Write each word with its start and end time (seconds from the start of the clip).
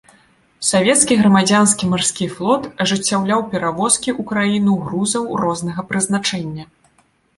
Савецкі 0.67 1.17
грамадзянскі 1.19 1.89
марскі 1.91 2.25
флот 2.35 2.63
ажыццяўляў 2.85 3.45
перавозкі 3.51 4.09
ў 4.19 4.33
краіну 4.33 4.73
грузаў 4.87 5.23
рознага 5.43 5.81
прызначэння. 5.93 6.63